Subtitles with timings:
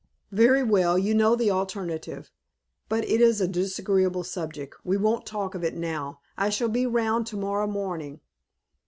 [0.31, 2.31] "Very well, you know the alternative.
[2.89, 4.77] But it is a disagreeable subject.
[4.83, 8.19] We won't talk of it now; I shall be round to morrow morning.